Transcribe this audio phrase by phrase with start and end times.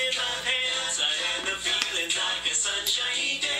[0.00, 3.59] in my pants, and the feeling's like a sunshiny day.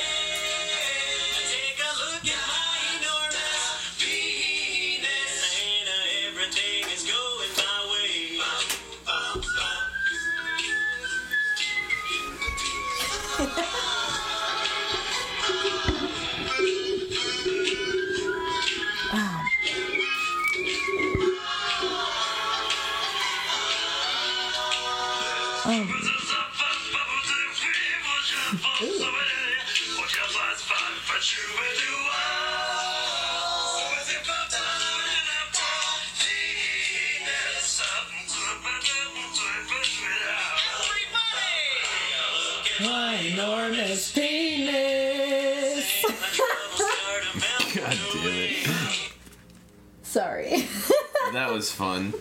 [51.61, 52.15] Was fun.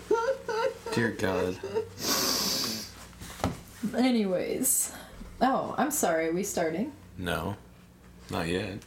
[0.93, 1.57] Dear God.
[3.95, 4.91] Anyways.
[5.39, 6.27] Oh, I'm sorry.
[6.27, 6.91] Are we starting?
[7.17, 7.55] No.
[8.29, 8.79] Not yet.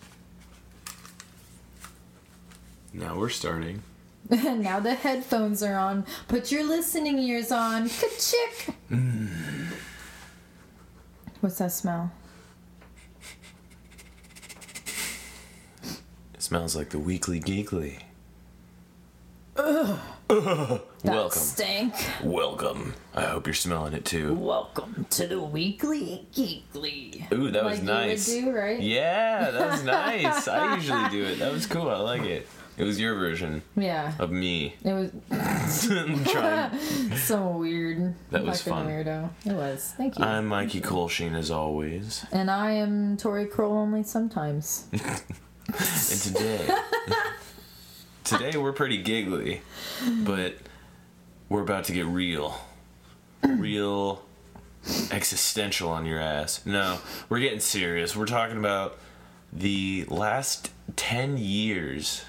[2.93, 3.83] Now we're starting.
[4.31, 6.05] now the headphones are on.
[6.29, 7.89] Put your listening ears on.
[7.89, 8.75] Ka-chick.
[11.41, 12.13] What's that smell?
[16.35, 18.03] It smells like the weekly geekly.
[19.67, 21.39] That Welcome.
[21.41, 21.95] stank.
[22.25, 22.95] Welcome.
[23.15, 24.35] I hope you're smelling it too.
[24.35, 27.31] Welcome to the weekly geekly.
[27.33, 28.29] Ooh, that was like nice.
[28.29, 28.81] You would do, right?
[28.81, 30.49] Yeah, that was nice.
[30.49, 31.39] I usually do it.
[31.39, 31.89] That was cool.
[31.91, 32.49] I like it.
[32.77, 34.15] It was your version Yeah.
[34.19, 34.75] of me.
[34.83, 35.13] It was
[36.33, 37.17] trying.
[37.19, 38.15] so weird.
[38.33, 38.89] That was fun.
[38.89, 39.29] Weirdo.
[39.47, 39.95] It was.
[39.97, 40.25] Thank you.
[40.25, 42.27] I'm Mikey Colsheen as always.
[42.33, 44.87] and I am Tori Kroll only sometimes.
[44.93, 46.69] And today,
[48.25, 49.63] today we're pretty giggly,
[50.25, 50.57] but
[51.49, 52.59] we're about to get real,
[53.47, 54.25] real
[55.11, 56.65] existential on your ass.
[56.67, 58.17] No, we're getting serious.
[58.17, 58.99] We're talking about
[59.53, 62.25] the last ten years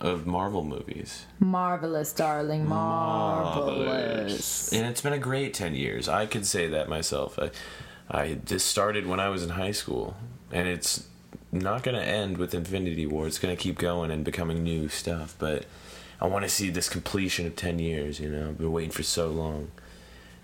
[0.00, 1.26] of Marvel movies.
[1.40, 2.66] Marvelous, darling.
[2.66, 4.72] Marvelous.
[4.72, 6.08] And it's been a great 10 years.
[6.08, 7.38] I could say that myself.
[7.38, 7.50] I,
[8.08, 10.16] I this started when I was in high school,
[10.52, 11.06] and it's
[11.52, 13.26] not going to end with Infinity War.
[13.26, 15.64] It's going to keep going and becoming new stuff, but
[16.20, 18.48] I want to see this completion of 10 years, you know.
[18.48, 19.70] I've been waiting for so long.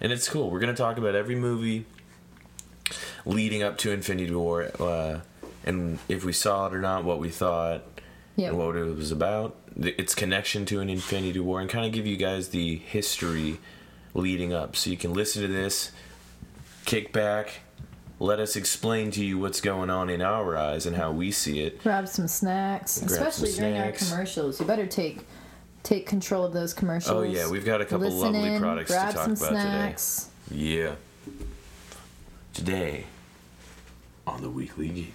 [0.00, 0.50] And it's cool.
[0.50, 1.84] We're going to talk about every movie
[3.24, 5.20] leading up to Infinity War uh,
[5.64, 7.82] and if we saw it or not, what we thought,
[8.36, 8.48] Yeah.
[8.48, 12.06] and what it was about, its connection to an Infinity War, and kind of give
[12.06, 13.58] you guys the history
[14.12, 15.90] leading up, so you can listen to this,
[16.84, 17.60] kick back,
[18.20, 21.60] let us explain to you what's going on in our eyes and how we see
[21.60, 21.82] it.
[21.82, 24.60] Grab some snacks, Grab some especially during our commercials.
[24.60, 25.26] You better take
[25.82, 27.10] take control of those commercials.
[27.16, 29.60] Oh yeah, we've got a couple Listen lovely in, products to grab talk some about
[29.62, 30.30] snacks.
[30.48, 30.60] today.
[30.60, 30.94] Yeah.
[32.52, 33.04] Today
[34.26, 35.12] on the Weekly Geekly,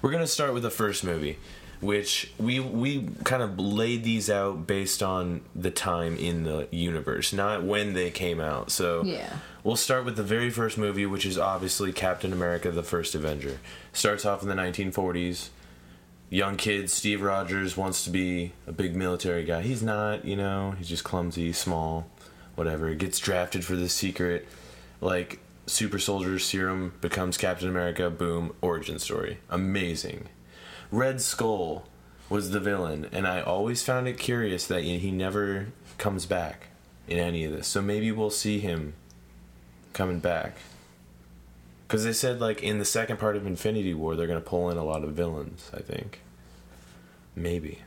[0.00, 1.38] we're gonna start with the first movie,
[1.82, 7.32] which we we kind of laid these out based on the time in the universe,
[7.32, 8.70] not when they came out.
[8.70, 9.36] So Yeah.
[9.64, 13.58] We'll start with the very first movie, which is obviously Captain America: The First Avenger.
[13.92, 15.50] Starts off in the 1940s.
[16.30, 19.62] Young kid Steve Rogers wants to be a big military guy.
[19.62, 20.74] He's not, you know.
[20.78, 22.08] He's just clumsy, small,
[22.54, 22.92] whatever.
[22.94, 24.48] Gets drafted for this secret,
[25.00, 26.94] like super soldier serum.
[27.00, 28.08] Becomes Captain America.
[28.08, 28.54] Boom.
[28.62, 29.38] Origin story.
[29.50, 30.28] Amazing.
[30.92, 31.86] Red Skull
[32.28, 36.68] was the villain, and I always found it curious that he never comes back
[37.08, 37.66] in any of this.
[37.66, 38.92] So maybe we'll see him
[39.94, 40.58] coming back.
[41.88, 44.70] Because they said, like, in the second part of Infinity War, they're going to pull
[44.70, 46.20] in a lot of villains, I think.
[47.34, 47.80] Maybe.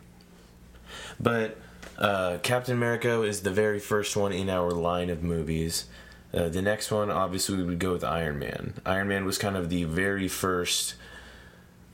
[1.19, 1.57] But
[1.97, 5.85] uh, Captain America is the very first one in our line of movies.
[6.33, 8.73] Uh, the next one, obviously, we would go with Iron Man.
[8.85, 10.95] Iron Man was kind of the very first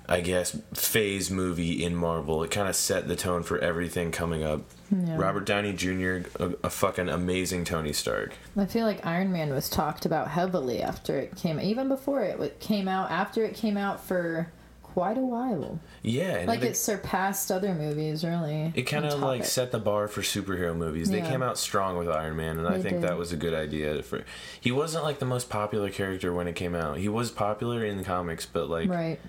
[0.09, 2.43] I guess, phase movie in Marvel.
[2.43, 4.61] It kind of set the tone for everything coming up.
[4.91, 5.15] Yeah.
[5.17, 8.33] Robert Downey Jr., a, a fucking amazing Tony Stark.
[8.57, 12.59] I feel like Iron Man was talked about heavily after it came, even before it
[12.59, 13.09] came out.
[13.09, 14.51] After it came out for
[14.83, 18.25] quite a while, Yeah, like it, it surpassed other movies.
[18.25, 21.09] Really, it kind of like set the bar for superhero movies.
[21.09, 21.29] They Yeah.
[21.29, 23.03] came out strong with Iron Man, and I think did.
[23.03, 24.03] that was a good idea.
[24.03, 24.25] For
[24.59, 26.97] he wasn't like the most popular character when it came out.
[26.97, 29.19] He was popular in the comics, but like right.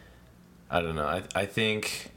[0.73, 1.07] I don't know.
[1.07, 2.11] I I think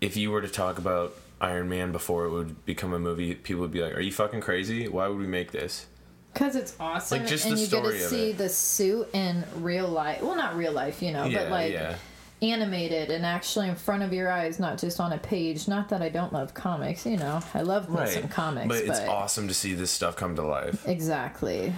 [0.00, 3.60] if you were to talk about Iron Man before it would become a movie, people
[3.62, 4.88] would be like, "Are you fucking crazy?
[4.88, 5.86] Why would we make this?"
[6.32, 8.38] Because it's awesome, Like, just and the you get to see it.
[8.38, 10.22] the suit in real life.
[10.22, 11.96] Well, not real life, you know, yeah, but like yeah.
[12.42, 15.66] animated and actually in front of your eyes, not just on a page.
[15.66, 18.08] Not that I don't love comics, you know, I love Right.
[18.10, 20.86] some comics, but but, it's awesome to see this stuff come to life.
[20.86, 21.72] exactly.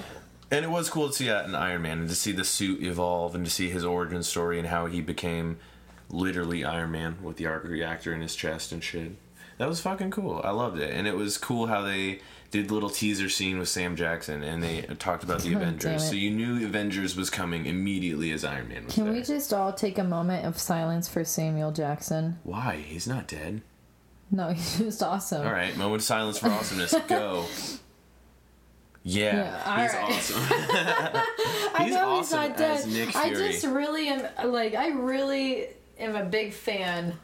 [0.51, 2.83] And it was cool to see that in Iron Man and to see the suit
[2.83, 5.59] evolve and to see his origin story and how he became
[6.09, 9.13] literally Iron Man with the arc reactor in his chest and shit.
[9.59, 10.41] That was fucking cool.
[10.43, 10.93] I loved it.
[10.93, 12.21] And it was cool how they
[12.51, 16.09] did the little teaser scene with Sam Jackson and they talked about the oh, Avengers.
[16.09, 19.13] So you knew Avengers was coming immediately as Iron Man was Can there.
[19.13, 22.39] we just all take a moment of silence for Samuel Jackson?
[22.43, 22.77] Why?
[22.77, 23.63] He's not dead.
[24.31, 25.47] No, he's just awesome.
[25.47, 26.95] All right, moment of silence for awesomeness.
[27.07, 27.47] Go.
[29.03, 30.13] Yeah, Yeah, he's right.
[30.13, 30.43] awesome.
[31.75, 32.87] I know awesome he's not dead.
[32.87, 35.69] Nick I just really am like I really
[35.99, 37.15] am a big fan of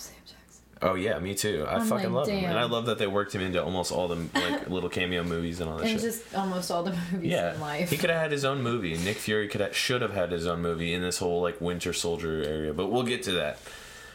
[0.00, 0.62] Sam Jackson.
[0.80, 1.66] Oh yeah, me too.
[1.68, 2.58] I I'm fucking like, love him, and.
[2.58, 5.68] I love that they worked him into almost all the like little cameo movies and
[5.68, 6.00] all that And shit.
[6.00, 7.90] just almost all the movies yeah, in life.
[7.90, 8.96] he could have had his own movie.
[8.96, 11.92] Nick Fury could have, should have had his own movie in this whole like Winter
[11.92, 13.58] Soldier area, but we'll get to that.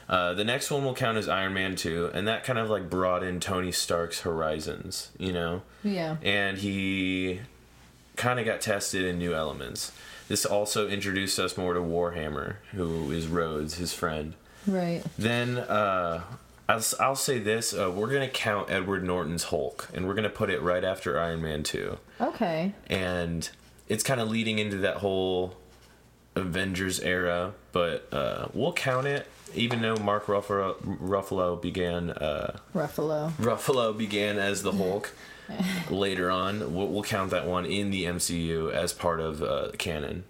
[0.09, 2.89] Uh, the next one will count as Iron Man 2, and that kind of like
[2.89, 5.63] brought in Tony Stark's horizons, you know?
[5.83, 6.15] yeah.
[6.23, 7.41] And he
[8.15, 9.91] kind of got tested in new elements.
[10.29, 14.33] This also introduced us more to Warhammer, who is Rhodes, his friend.
[14.65, 15.01] Right.
[15.17, 16.23] Then uh,
[16.67, 20.49] I'll, I'll say this: uh, we're gonna count Edward Norton's Hulk, and we're gonna put
[20.49, 22.73] it right after Iron Man two, Okay.
[22.87, 23.49] and
[23.87, 25.55] it's kind of leading into that whole
[26.35, 27.53] Avengers era.
[27.71, 29.27] But uh, we'll count it,
[29.57, 33.31] even though Mark Ruffalo, Ruffalo began uh, Ruffalo.
[33.33, 35.13] Ruffalo began as the Hulk.
[35.89, 40.25] Later on, we'll, we'll count that one in the MCU as part of uh, canon.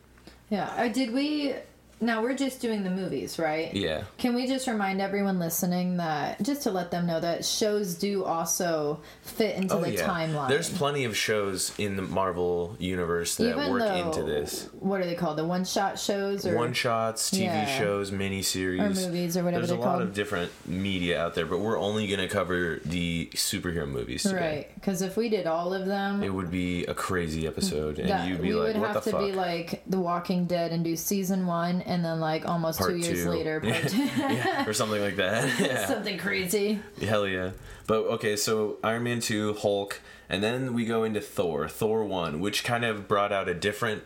[0.49, 0.71] Yeah.
[0.77, 1.55] Uh, did we?
[1.99, 3.73] Now we're just doing the movies, right?
[3.73, 4.03] Yeah.
[4.19, 8.23] Can we just remind everyone listening that just to let them know that shows do
[8.23, 10.45] also fit into oh, the timeline.
[10.45, 14.69] Oh, There's plenty of shows in the Marvel universe that Even work though, into this.
[14.79, 15.39] What are they called?
[15.39, 17.79] The one shot shows or One shots, TV Yeah.
[17.79, 20.01] shows, miniseries, Or movies or whatever There's a lot called.
[20.03, 24.35] of different media out there, but we're only going to cover the superhero movies today.
[24.35, 24.75] right?
[24.75, 28.27] Because if we did all of them, It would be a crazy episode, and that,
[28.27, 30.71] you'd be we like, would "What have the to fuck?" be like The Walking Dead
[30.71, 33.29] and do season one, and then like almost Part two years two.
[33.29, 33.97] later, two.
[33.97, 35.59] yeah, or something like that.
[35.59, 35.87] yeah.
[35.87, 36.79] something crazy.
[37.01, 37.51] Hell yeah.
[37.87, 42.41] But okay, so Iron Man 2, Hulk, and then we go into Thor, Thor 1,
[42.41, 44.03] which kind of brought out a different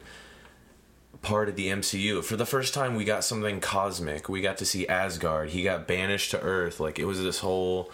[1.23, 2.23] part of the MCU.
[2.23, 4.29] For the first time, we got something cosmic.
[4.29, 5.49] We got to see Asgard.
[5.49, 6.79] He got banished to Earth.
[6.79, 7.91] Like, it was this whole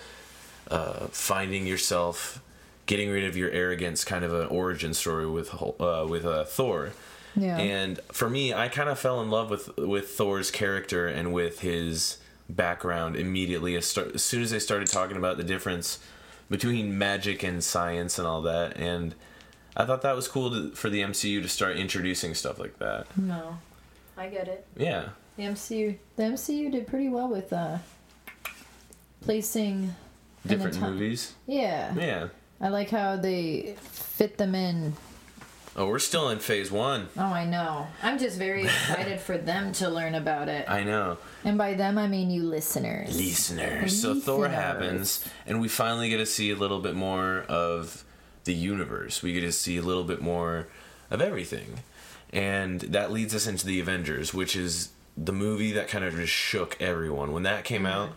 [0.69, 2.41] uh, finding yourself,
[2.85, 6.91] getting rid of your arrogance kind of an origin story with, uh, with uh, Thor.
[7.37, 7.57] Yeah.
[7.57, 11.59] And for me, I kind of fell in love with with Thor's character and with
[11.59, 12.17] his
[12.49, 13.75] background immediately.
[13.75, 15.99] As, start, as soon as they started talking about the difference
[16.49, 19.13] between magic and science and all that, and
[19.75, 23.05] I thought that was cool to, for the MCU to start introducing stuff like that.
[23.17, 23.59] No,
[24.17, 24.65] I get it.
[24.75, 27.77] Yeah, The MCU, the MCU did pretty well with uh,
[29.21, 29.93] placing
[30.45, 31.33] different movies.
[31.45, 32.27] Yeah, Yeah.
[32.59, 34.93] I like how they fit them in.
[35.77, 37.07] Oh, we're still in phase one.
[37.15, 37.85] Oh, I know.
[38.01, 40.67] I'm just very excited for them to learn about it.
[40.67, 41.19] I know.
[41.43, 43.15] And by them, I mean you listeners.
[43.15, 44.01] listeners.
[44.01, 48.03] So Thor happens, and we finally get to see a little bit more of
[48.45, 49.21] the universe.
[49.21, 50.67] We get to see a little bit more
[51.11, 51.81] of everything,
[52.33, 56.33] and that leads us into the Avengers, which is the movie that kind of just
[56.33, 58.01] shook everyone when that came mm-hmm.
[58.01, 58.09] out.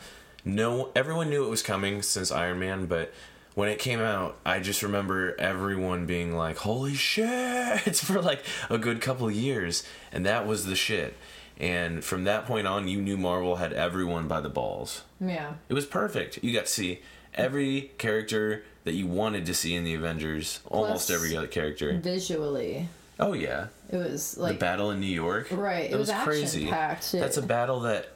[0.47, 3.13] No, everyone knew it was coming since Iron Man, but
[3.55, 8.79] when it came out, I just remember everyone being like, "Holy shit!" for like a
[8.79, 11.17] good couple of years, and that was the shit.
[11.59, 15.03] And from that point on, you knew Marvel had everyone by the balls.
[15.21, 15.55] Yeah.
[15.69, 16.43] It was perfect.
[16.43, 17.03] You got to see
[17.35, 21.99] every character that you wanted to see in the Avengers, almost every other character.
[21.99, 22.89] Visually,
[23.21, 25.49] Oh yeah, it was like the battle in New York.
[25.51, 26.71] Right, it That was crazy.
[26.71, 28.09] That's a battle that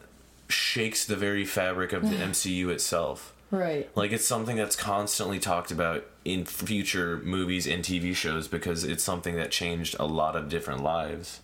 [0.49, 3.34] shakes the very fabric of the MCU itself.
[3.55, 3.89] Right.
[3.97, 9.03] Like it's something that's constantly talked about in future movies and TV shows because it's
[9.05, 11.41] something that changed a lot of different lives.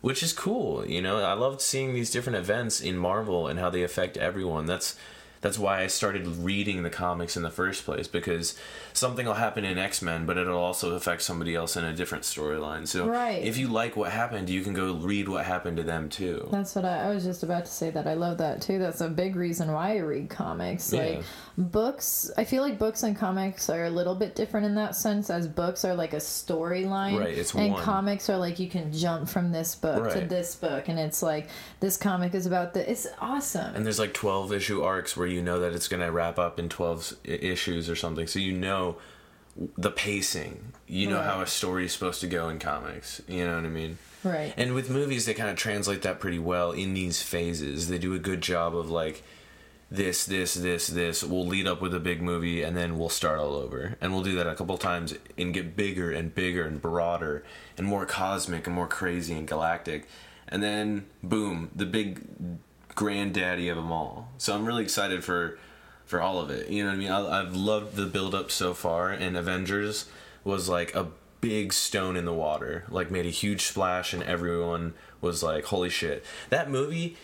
[0.00, 0.86] which is cool.
[0.86, 4.66] You know, I loved seeing these different events in Marvel and how they affect everyone.
[4.66, 4.96] That's
[5.40, 8.56] that's why I started reading the comics in the first place because
[8.92, 12.24] something will happen in X Men, but it'll also affect somebody else in a different
[12.24, 12.86] storyline.
[12.88, 13.42] So Right.
[13.42, 16.48] if you like what happened, you can go read what happened to them too.
[16.50, 17.90] That's what I, I was just about to say.
[17.90, 18.78] That I love that too.
[18.78, 20.92] That's a big reason why I read comics.
[20.92, 21.00] Yeah.
[21.02, 21.22] Like
[21.56, 25.30] books, I feel like books and comics are a little bit different in that sense.
[25.30, 27.82] As books are like a storyline, Right, it's and one.
[27.82, 31.48] comics are like you can jump from this book to this book, and it's like
[31.80, 32.88] this comic is about the.
[32.90, 33.74] It's awesome.
[33.74, 36.58] And there's like 12 issue arcs where you know that it's going to wrap up
[36.58, 38.26] in 12 issues or something.
[38.26, 38.96] So you know
[39.76, 40.72] the pacing.
[40.86, 41.24] You know Right.
[41.26, 43.20] how a story is supposed to go in comics.
[43.28, 43.98] You know what I mean?
[44.24, 44.52] right.
[44.56, 47.88] And with movies, they kind of translate that pretty well in these phases.
[47.88, 49.22] They do a good job of like
[49.90, 51.24] this, this, this, this.
[51.24, 53.96] We'll lead up with a big movie and then we'll start all over.
[54.00, 57.42] And we'll do that a couple times and get bigger and bigger and broader
[57.76, 60.06] and more cosmic and more crazy and galactic.
[60.46, 62.58] And then, boom, the big
[62.98, 64.28] granddaddy of them all.
[64.38, 65.56] So I'm really excited for
[66.04, 66.68] for all of it.
[66.68, 67.10] You know what I mean?
[67.12, 70.06] I, I've loved the build up so far, and Avengers
[70.42, 71.06] was like a
[71.40, 75.88] big stone in the water, like made a huge splash, and everyone was like, "Holy
[75.88, 77.16] shit!" That movie,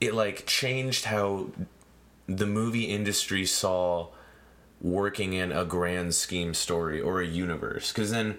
[0.00, 1.48] it like changed how
[2.26, 4.08] the movie industry saw
[4.80, 7.92] working in a grand scheme story or a universe.
[7.92, 8.38] Because then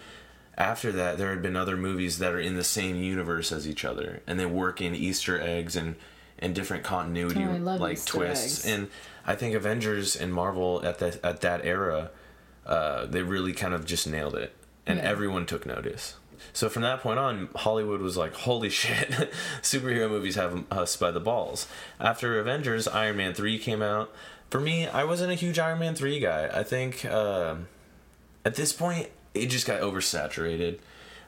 [0.58, 3.86] after that, there had been other movies that are in the same universe as each
[3.86, 5.98] other, and they work in Easter eggs and
[6.40, 8.66] and different continuity Oh, like twists.
[8.66, 8.66] eggs.
[8.66, 8.90] And
[9.25, 12.12] I think Avengers and Marvel at that at that era,
[12.66, 14.54] uh, they really kind of just nailed it,
[14.86, 15.06] and Yeah.
[15.10, 16.16] everyone took notice.
[16.52, 21.12] So from that point on, Hollywood was like, "Holy shit, superhero movies have us by
[21.12, 21.68] the balls."
[22.00, 24.13] After Avengers, Iron Man three came out.
[24.50, 26.50] For me, I wasn't a huge Iron Man three guy.
[26.54, 27.56] I think uh,
[28.46, 30.80] at this point, it just got oversaturated.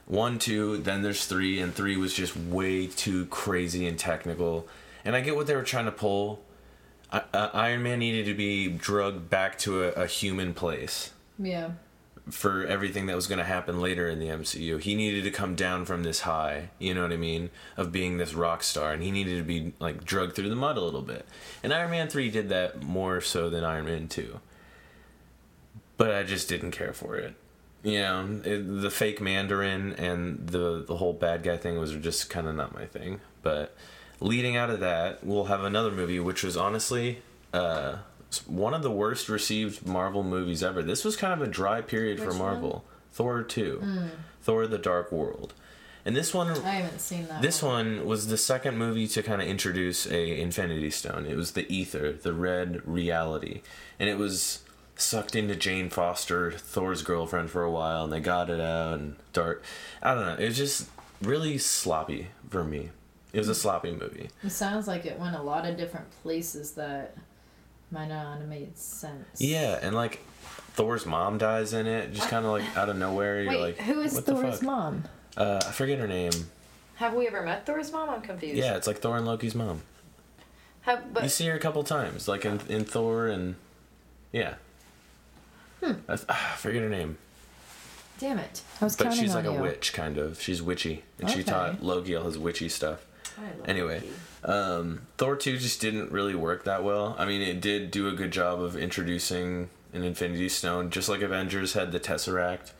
[0.04, 4.68] One, two, then there's three, and three was just way too crazy and technical.
[5.06, 6.42] And I get what they were trying to pull.
[7.12, 11.70] I, uh, Iron Man needed to be drugged back to a, a human place yeah.
[12.28, 14.80] for everything that was going to happen later in the MCU.
[14.80, 18.18] He needed to come down from this high, you know what I mean, of being
[18.18, 21.02] this rock star, and he needed to be like drugged through the mud a little
[21.02, 21.24] bit.
[21.62, 24.40] And Iron Man 3 did that more so than Iron Man 2.
[25.96, 27.34] But I just didn't care for it.
[27.84, 32.28] You know, it, the fake Mandarin and the the whole bad guy thing was just
[32.28, 33.20] kind of not my thing.
[33.42, 33.76] But
[34.20, 37.96] leading out of that, we'll have another movie, which was honestly uh,
[38.46, 40.82] one of the worst received Marvel movies ever.
[40.82, 42.84] This was kind of a dry period for Which Marvel.
[43.12, 43.82] Thor 2.
[44.42, 45.54] Thor the Dark World.
[46.04, 47.42] And this one I haven't seen that.
[47.42, 51.26] this one was the second movie to kind of introduce a Infinity Stone.
[51.26, 53.62] It was the Aether, the red reality,
[53.98, 54.62] and it was
[54.94, 59.16] sucked into Jane Foster, Thor's girlfriend, for a while, and they got it out and
[59.32, 59.64] dark.
[60.00, 60.34] I don't know.
[60.34, 60.88] It was just
[61.20, 62.90] really sloppy for me.
[63.36, 64.30] It was a sloppy movie.
[64.42, 67.14] It sounds like it went a lot of different places that
[67.90, 69.42] might not have made sense.
[69.42, 70.20] Yeah, and like
[70.72, 73.42] Thor's mom dies in it, just kind of like out of nowhere.
[73.42, 74.62] You're Wait, like, who is what the Thor's fuck?
[74.62, 75.04] mom?
[75.36, 76.32] Uh, I forget her name.
[76.94, 78.08] Have we ever met Thor's mom?
[78.08, 78.56] I'm confused.
[78.56, 79.82] Yeah, it's like Thor and Loki's mom.
[80.80, 83.56] Have, but you see her a couple times, like in, in Thor and
[84.32, 84.54] yeah.
[85.84, 85.92] Hmm.
[86.08, 87.18] I, I forget her name,
[88.18, 89.58] damn it, I was but counting she's on like you.
[89.58, 90.40] a witch, kind of.
[90.40, 93.04] She's witchy, and she taught Loki all his witchy stuff.
[93.66, 94.02] Anyway,
[94.44, 97.14] um, Thor two just didn't really work that well.
[97.18, 101.20] I mean, it did do a good job of introducing an Infinity Stone, just like
[101.22, 102.72] Avengers had the Tesseract.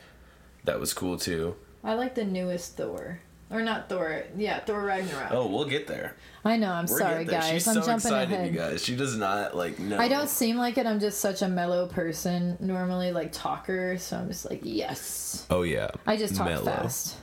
[0.63, 1.55] That was cool too.
[1.83, 4.23] I like the newest Thor, or not Thor.
[4.35, 5.31] Yeah, Thor Ragnarok.
[5.31, 6.15] Oh, we'll get there.
[6.43, 6.71] I know.
[6.71, 7.49] I'm We're sorry, guys.
[7.49, 8.51] She's I'm so jumping excited, ahead.
[8.51, 8.83] you guys.
[8.83, 9.97] She does not like no.
[9.97, 10.85] I don't seem like it.
[10.85, 13.97] I'm just such a mellow person, normally like talker.
[13.97, 15.45] So I'm just like, yes.
[15.49, 15.89] Oh yeah.
[16.05, 16.65] I just talk Mellow.
[16.65, 17.15] fast.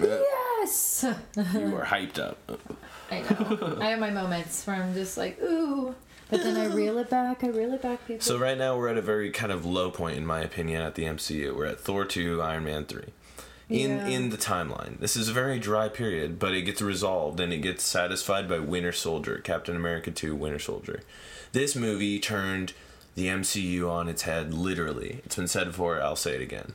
[0.00, 0.18] Uh,
[0.60, 1.04] Yes.
[1.36, 2.36] You are hyped up.
[3.10, 3.78] I know.
[3.80, 5.94] I have my moments where I'm just like, ooh,
[6.28, 7.42] but then I reel it back.
[7.42, 8.22] I reel it back, people.
[8.22, 10.94] So right now we're at a very kind of low point in my opinion at
[10.94, 11.56] the MCU.
[11.56, 13.04] We're at Thor 2, Iron Man 3.
[13.68, 14.06] In Yeah.
[14.08, 14.98] in the timeline.
[14.98, 18.58] This is a very dry period, but it gets resolved and it gets satisfied by
[18.58, 21.00] Winter Soldier, Captain America 2, Winter Soldier.
[21.52, 22.72] This movie turned
[23.14, 25.20] the MCU on its head literally.
[25.24, 26.74] It's been said before, I'll say it again.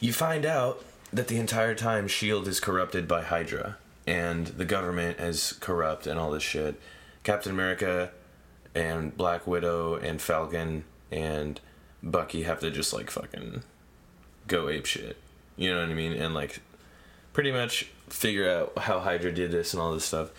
[0.00, 5.20] You find out that the entire time Shield is corrupted by Hydra and the government
[5.20, 6.80] is corrupt and all this shit.
[7.22, 8.10] Captain America
[8.74, 11.60] and Black Widow and Falcon and
[12.02, 13.62] Bucky have to just like fucking
[14.48, 15.16] go ape shit.
[15.56, 16.12] You know what I mean?
[16.12, 16.60] And like
[17.32, 20.30] pretty much figure out how Hydra did this and all this stuff.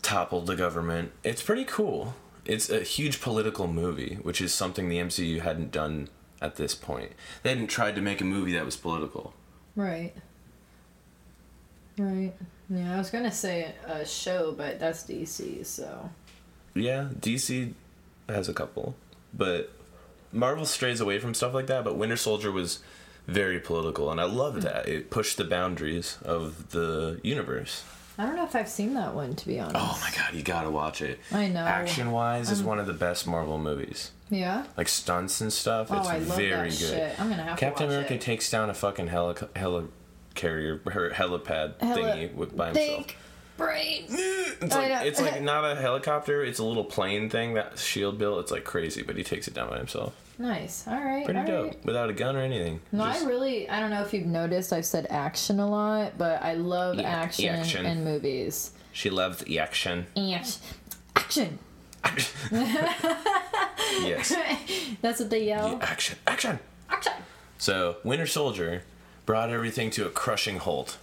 [0.00, 1.12] Toppled the government.
[1.22, 2.14] It's pretty cool.
[2.46, 6.08] It's a huge political movie, which is something the MCU hadn't done
[6.40, 7.12] at this point.
[7.42, 9.34] They hadn't tried to make a movie that was political.
[9.76, 10.12] Right.
[11.98, 12.32] Right.
[12.68, 16.10] Yeah, I was gonna say a show, but that's DC, so.
[16.74, 17.72] Yeah, DC
[18.28, 18.96] has a couple,
[19.32, 19.70] but
[20.32, 21.84] Marvel strays away from stuff like that.
[21.84, 22.80] But Winter Soldier was
[23.26, 24.88] very political, and I love that.
[24.88, 27.84] It pushed the boundaries of the universe.
[28.18, 29.76] I don't know if I've seen that one, to be honest.
[29.78, 31.18] Oh my god, you gotta watch it.
[31.32, 31.60] I know.
[31.64, 34.10] Action wise, is um, one of the best Marvel movies.
[34.30, 34.64] Yeah?
[34.76, 35.88] Like stunts and stuff.
[35.90, 36.72] Oh, It's I love very that good.
[36.78, 37.20] shit.
[37.20, 38.20] I'm gonna have Captain to watch America it.
[38.20, 39.84] takes down a fucking heli heli
[40.34, 42.88] carrier, her helipad Heli- thingy with, by himself.
[42.88, 43.16] Think,
[43.56, 44.04] brain.
[44.62, 46.42] It's like it's like not a helicopter.
[46.42, 48.40] It's a little plane thing that Shield built.
[48.40, 50.14] It's like crazy, but he takes it down by himself.
[50.38, 50.88] Nice.
[50.88, 51.24] All right.
[51.24, 51.84] Pretty all dope, right.
[51.84, 52.80] without a gun or anything.
[52.92, 56.16] No, Just- I really, I don't know if you've noticed, I've said action a lot,
[56.18, 57.84] but I love action, action.
[57.86, 58.72] in movies.
[58.92, 60.06] she loves the action.
[60.16, 60.34] And
[61.14, 61.58] action.
[64.02, 64.34] Yes,
[65.02, 65.76] That's what they yell.
[65.76, 66.58] The action, action.
[66.90, 67.12] Action.
[67.58, 68.82] So Winter Soldier
[69.24, 70.98] brought everything to a crushing halt,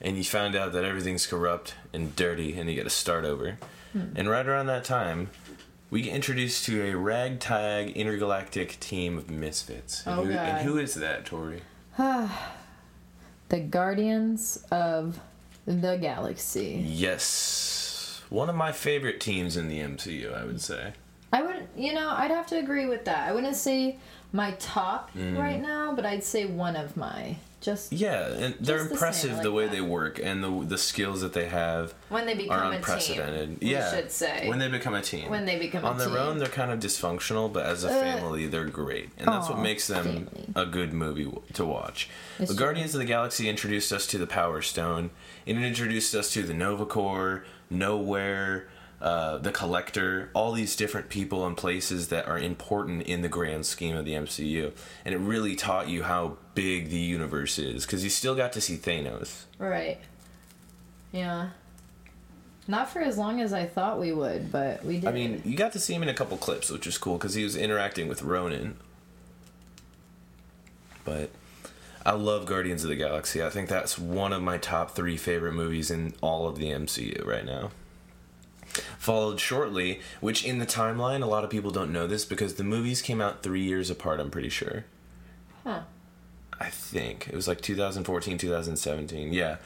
[0.00, 3.58] and you found out that everything's corrupt and dirty, and you got to start over.
[3.92, 4.12] Hmm.
[4.14, 5.30] And right around that time,
[5.90, 10.06] we get introduced to a ragtag intergalactic team of misfits.
[10.06, 10.48] And, Oh, who, God.
[10.48, 11.62] and who is that, Tori?
[13.48, 15.18] The Guardians of
[15.66, 16.84] the Galaxy.
[16.86, 17.24] Yes,
[18.30, 20.92] one of my favorite teams in the MCU, I would say.
[21.32, 23.28] I would, you know, I'd have to agree with that.
[23.28, 23.98] I wouldn't say
[24.32, 25.38] my top Mm.
[25.38, 27.36] right now, but I'd say one of my.
[27.60, 29.72] Just Yeah, and they're Just the impressive the way that.
[29.72, 32.72] they work and the the skills that they have when they are become a team.
[32.76, 33.58] unprecedented.
[33.60, 34.48] we yeah, should say.
[34.48, 35.28] when they become a team.
[35.28, 36.16] When they become a on their team.
[36.18, 39.88] own, they're kind of dysfunctional, but as a family, they're great, and that's what makes
[39.88, 40.46] them family.
[40.54, 42.08] a good movie to watch.
[42.38, 42.64] It's the true.
[42.64, 45.10] Guardians of the Galaxy introduced us to the Power Stone.
[45.44, 48.64] It introduced us to the Nova Corps, Knowhere.
[49.00, 53.64] Uh, the collector, all these different people and places that are important in the grand
[53.64, 54.72] scheme of the MCU,
[55.04, 58.60] and it really taught you how big the universe is because you still got to
[58.60, 59.44] see Thanos.
[59.56, 60.00] Right.
[61.12, 61.50] Yeah.
[62.66, 65.08] Not for as long as I thought we would, but we did.
[65.08, 67.34] I mean, you got to see him in a couple clips, which is cool because
[67.34, 68.76] he was interacting with Ronan.
[71.04, 71.30] But
[72.08, 73.42] I love Guardians of the Galaxy.
[73.42, 77.22] I think that's one of my top three favorite movies in all of the MCU
[77.26, 77.70] right now.
[78.96, 82.64] Followed shortly, which in the timeline, a lot of people don't know this because the
[82.64, 84.86] movies came out three years apart, I'm pretty sure.
[85.64, 85.82] huh.
[86.58, 89.34] I think it was like 2014, 2017.
[89.34, 89.56] Yeah.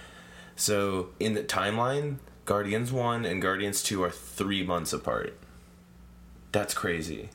[0.57, 5.39] So in the timeline, Guardians 1 and Guardians 2 are three months apart.
[6.51, 7.31] That's crazy.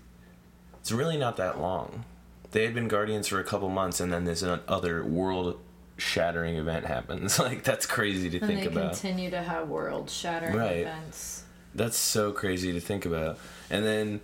[0.81, 2.03] It's really not that long.
[2.51, 5.60] They had been Guardians for a couple months, and then this other world
[5.97, 7.39] shattering event happens.
[7.47, 8.93] Like, that's crazy to And think they about.
[8.93, 10.77] continue to have world shattering Right.
[10.77, 11.43] events.
[11.75, 13.38] That's so crazy to think about.
[13.69, 14.21] And then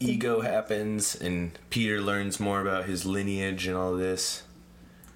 [0.00, 0.46] ego mm-hmm.
[0.46, 4.42] happens, and Peter learns more about his lineage and all this.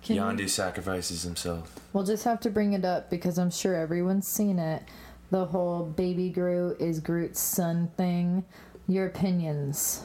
[0.03, 1.79] Can you- Yondu sacrifices himself.
[1.93, 4.83] We'll just have to bring it up because I'm sure everyone's seen it.
[5.31, 8.45] The whole baby Groot is Groot's son thing.
[8.89, 10.05] Your opinions?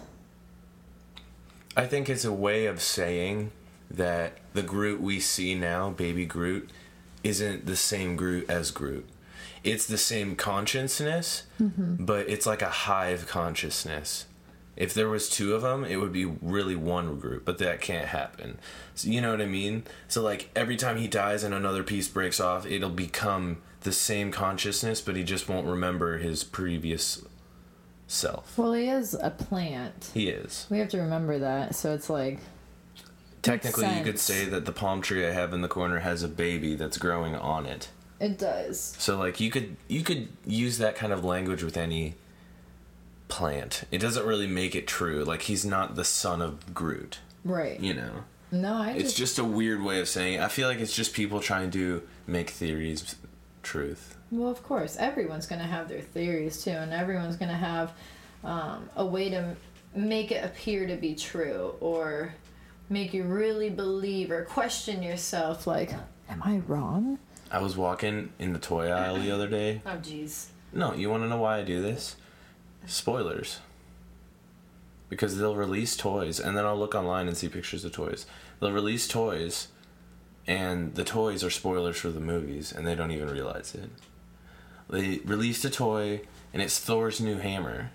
[1.78, 3.52] I think it's a way of saying
[3.92, 6.72] that the Groot we see now, baby Groot,
[7.24, 9.08] isn't the same Groot as Groot.
[9.64, 12.04] It's the same consciousness, mm-hmm.
[12.04, 14.26] but it's like a hive consciousness.
[14.76, 18.08] If there was two of them, it would be really one Groot, but that can't
[18.08, 18.58] happen.
[18.96, 19.84] So you know what I mean?
[20.08, 24.32] So like every time he dies and another piece breaks off, it'll become the same
[24.32, 27.24] consciousness, but he just won't remember his previous
[28.08, 28.58] self.
[28.58, 30.12] Well, he is a plant.
[30.14, 30.66] He is.
[30.70, 31.76] We have to remember that.
[31.76, 32.40] So it's like,
[33.42, 36.28] Technically, you could say that the palm tree I have in the corner has a
[36.28, 37.88] baby that's growing on it.
[38.20, 38.80] it does.
[38.98, 42.16] So, like, you could you could use that kind of language with any
[43.30, 43.84] plant.
[43.92, 45.24] It doesn't really make it true.
[45.24, 47.20] Like, he's not the son of Groot.
[47.46, 47.80] Right.
[47.80, 48.12] You know,
[48.52, 50.36] No, I it's just, just a weird way of saying.
[50.36, 50.42] It.
[50.42, 53.16] I feel like it's just people trying to make theories
[53.64, 54.17] truth.
[54.32, 57.94] Well, of course, everyone's going to have their theories too, and everyone's going to have
[58.44, 59.56] um, a way to
[59.96, 62.34] make it appear to be true or
[62.90, 65.94] make you really believe or question yourself like,
[66.30, 67.20] am I wrong?
[67.52, 69.82] I was walking in the toy aisle the other day.
[69.86, 70.48] Oh, jeez.
[70.74, 72.18] No, you want to know why I do this?
[72.86, 73.60] Spoilers.
[75.10, 78.26] Because they'll release toys, and then I'll look online and see pictures of toys.
[78.60, 79.70] They'll release toys,
[80.46, 83.90] and the toys are spoilers for the movies, and they don't even realize it.
[84.90, 86.22] They released a toy,
[86.54, 87.92] and it's Thor's new hammer,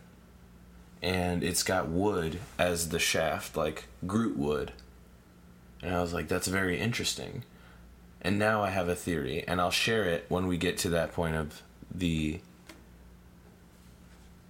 [1.00, 4.72] and it's got wood as the shaft, like Groot wood.
[5.82, 7.44] And I was like, that's very interesting.
[8.20, 11.12] And now I have a theory, and I'll share it when we get to that
[11.12, 12.40] point of the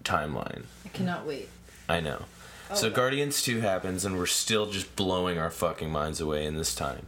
[0.05, 0.65] timeline.
[0.85, 1.49] I cannot wait.
[1.89, 2.25] I know.
[2.71, 2.97] Oh, so Okay.
[2.97, 7.07] Guardians 2 happens and we're still just blowing our fucking minds away in this time.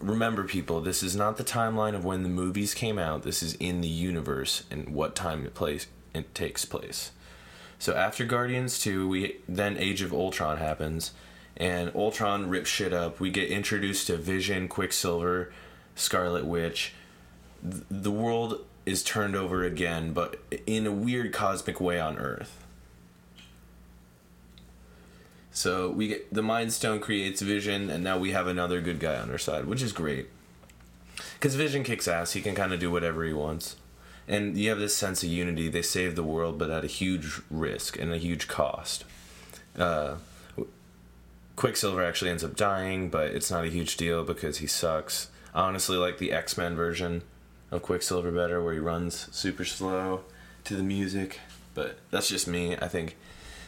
[0.00, 3.22] Remember, people, this is not the timeline of when the movies came out.
[3.22, 7.12] This is in the universe and what time it place it takes place.
[7.78, 11.12] So after Guardians 2, we then Age of Ultron happens,
[11.56, 13.20] and Ultron rips shit up.
[13.20, 15.52] We get introduced to Vision, Quicksilver,
[15.94, 16.94] Scarlet Witch.
[17.62, 22.64] The world is turned over again, but in a weird cosmic way on Earth.
[25.58, 29.16] So we get the Mind Stone creates Vision, and now we have another good guy
[29.16, 30.28] on our side, which is great.
[31.34, 33.74] Because Vision kicks ass, he can kind of do whatever he wants,
[34.28, 35.68] and you have this sense of unity.
[35.68, 39.04] They save the world, but at a huge risk and a huge cost.
[39.76, 40.18] Uh,
[41.56, 45.28] Quicksilver actually ends up dying, but it's not a huge deal because he sucks.
[45.56, 47.22] Honestly like the X Men version
[47.72, 50.20] of Quicksilver better, where he runs super slow
[50.62, 51.40] to the music.
[51.74, 52.76] But that's just me.
[52.76, 53.16] I think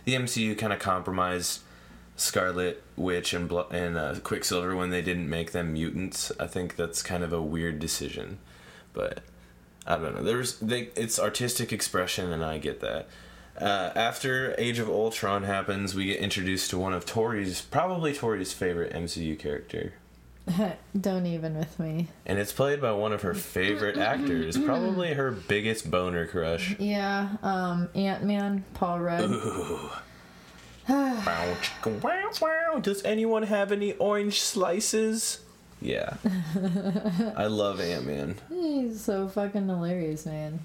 [0.04, 1.62] the MCU kind of compromised
[2.20, 6.30] Scarlet Witch and Blo- and uh, Quicksilver when they didn't make them mutants.
[6.38, 8.38] I think that's kind of a weird decision,
[8.92, 9.20] but
[9.86, 10.22] I don't know.
[10.22, 13.08] There's they, it's artistic expression, and I get that.
[13.58, 18.52] Uh, after Age of Ultron happens, we get introduced to one of Tori's, probably Tori's
[18.52, 19.94] favorite MCU character,
[21.00, 22.08] Don't even with me.
[22.26, 26.74] and it's played by one of her favorite actors, probably her biggest boner crush.
[26.78, 29.30] Yeah, um, Ant Man, Paul Rudd.
[29.30, 29.98] Wow, chicka, wow, wow.
[32.82, 35.40] Does anyone have any orange slices?
[35.80, 36.16] Yeah.
[37.36, 38.36] I love Ant Man.
[38.48, 40.60] He's so fucking hilarious, man.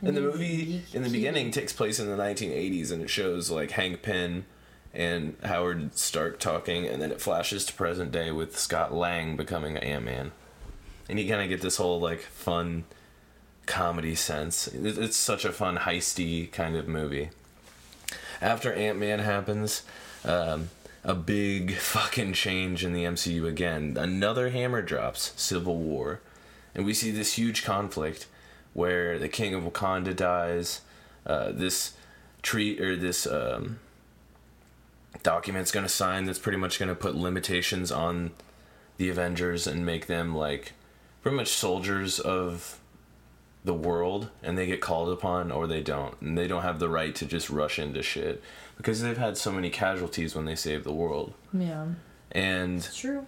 [0.00, 3.72] And the movie in the beginning takes place in the 1980s and it shows like
[3.72, 4.46] Hank Pym
[4.92, 9.76] and Howard Stark talking and then it flashes to present day with Scott Lang becoming
[9.76, 10.32] Ant Man.
[11.08, 12.84] And you kind of get this whole like fun
[13.66, 14.66] comedy sense.
[14.68, 17.30] It's such a fun heisty kind of movie.
[18.42, 19.84] After Ant Man happens,
[20.24, 20.70] um,
[21.04, 23.96] a big fucking change in the MCU again.
[23.96, 26.20] Another hammer drops, Civil War.
[26.74, 28.26] And we see this huge conflict
[28.74, 30.80] where the king of Wakanda dies.
[31.24, 31.92] Uh, this
[32.42, 33.78] treat or this um,
[35.22, 38.32] document's to sign that's pretty much to put limitations on
[38.96, 40.72] the Avengers and make them like
[41.22, 42.80] pretty much soldiers of
[43.64, 46.88] the world and they get called upon or they don't and they don't have the
[46.88, 48.42] right to just rush into shit
[48.76, 51.86] because they've had so many casualties when they save the world Yeah,
[52.32, 53.26] and it's true.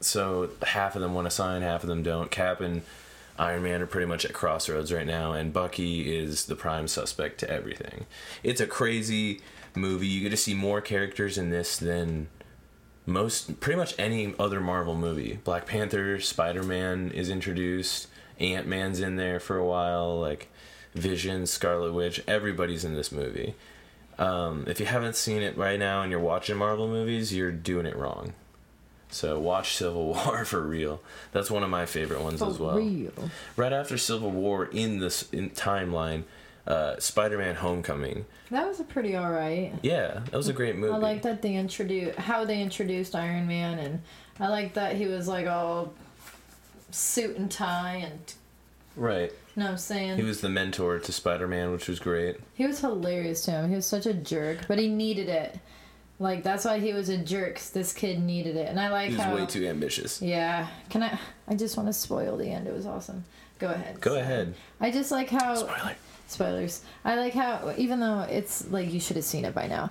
[0.00, 2.30] so half of them want to sign, half of them don't.
[2.30, 2.82] Cap and
[3.38, 7.38] Iron Man are pretty much at crossroads right now, and Bucky is the prime suspect
[7.40, 8.06] to everything.
[8.42, 9.42] It's a crazy
[9.74, 10.06] movie.
[10.06, 12.28] You get to see more characters in this than
[13.04, 15.38] most, pretty much any other Marvel movie.
[15.44, 18.08] Black Panther, Spider Man is introduced,
[18.40, 20.48] Ant Man's in there for a while, like
[20.94, 22.22] Vision, Scarlet Witch.
[22.26, 23.54] Everybody's in this movie.
[24.18, 27.86] Um, if you haven't seen it right now and you're watching Marvel movies, you're doing
[27.86, 28.32] it wrong.
[29.10, 31.00] So watch Civil War for real.
[31.32, 32.76] That's one of my favorite ones For as well.
[32.76, 33.12] real.
[33.56, 36.24] Right after Civil War in this in timeline,
[36.66, 38.24] uh, Spider-Man: Homecoming.
[38.50, 39.72] That was a pretty alright.
[39.82, 40.92] Yeah, that was a great movie.
[40.92, 44.02] I like that they introduced how they introduced Iron Man, and
[44.40, 45.94] I like that he was like all
[46.96, 48.34] suit and tie, and
[48.96, 49.30] Right.
[49.30, 50.16] you know what I'm saying.
[50.16, 52.36] He was the mentor to Spider-Man, which was great.
[52.54, 53.68] He was hilarious to him.
[53.68, 55.58] He was such a jerk, but he needed it.
[56.18, 57.58] Like that's why he was a jerk.
[57.74, 59.34] this kid needed it, and I like He was how.
[59.34, 60.22] way too ambitious.
[60.22, 60.66] Yeah.
[60.88, 61.18] Can I?
[61.46, 62.66] I just want to spoil the end.
[62.66, 63.24] It was awesome.
[63.58, 64.00] Go ahead.
[64.00, 64.54] Go ahead.
[64.80, 65.54] I just like how.
[65.56, 65.94] Spoiler.
[66.28, 66.80] Spoilers.
[67.04, 69.90] I like how even though it's like you should have seen it by now.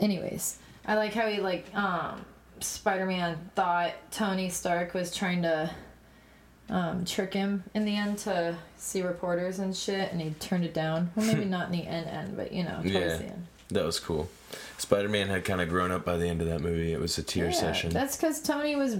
[0.00, 2.24] Anyways, I like how he like um
[2.60, 5.70] Spider-Man thought Tony Stark was trying to
[6.68, 10.74] um trick him in the end to see reporters and shit and he turned it
[10.74, 11.10] down.
[11.14, 13.16] Well maybe not in the end end, but you know, towards Yeah.
[13.16, 13.46] the end.
[13.70, 14.28] That was cool.
[14.78, 16.92] Spider-Man had kind of grown up by the end of that movie.
[16.92, 17.90] It was a tear Yeah, session.
[17.90, 18.96] That's cuz Tony was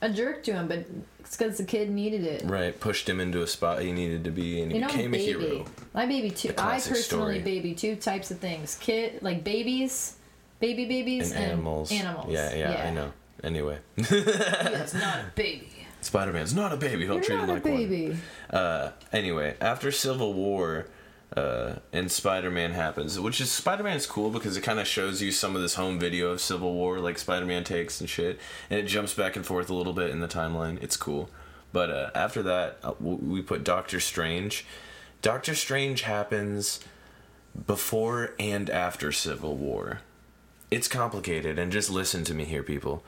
[0.00, 0.84] a jerk to him, but
[1.20, 2.42] it's cuz the kid needed it.
[2.44, 5.10] Right, pushed him into a spot he needed to be, and he You know, became
[5.12, 5.32] baby.
[5.32, 5.64] a hero.
[5.94, 6.48] My baby too.
[6.48, 7.38] The I personally story.
[7.40, 8.76] baby two types of things.
[8.80, 10.14] Kid like babies,
[10.60, 11.90] baby babies, And animals.
[11.92, 12.32] Animals.
[12.32, 13.12] Yeah, yeah, I know.
[13.44, 15.68] Anyway, It's not a baby.
[16.00, 17.06] Spider-Man's not a baby.
[17.06, 17.74] Don't You're treat him like one.
[17.74, 18.16] baby.
[18.50, 20.86] Uh, anyway, after Civil War,
[21.36, 25.54] uh, and Spider-Man happens, which is Spider-Man's cool because it kind of shows you some
[25.54, 28.38] of this home video of Civil War, like Spider-Man takes and shit,
[28.70, 30.82] and it jumps back and forth a little bit in the timeline.
[30.82, 31.28] It's cool,
[31.72, 34.64] but uh, after that, uh, we put Doctor Strange.
[35.20, 36.80] Doctor Strange happens
[37.66, 40.00] before and after Civil War.
[40.70, 43.02] It's complicated, and just listen to me here, people.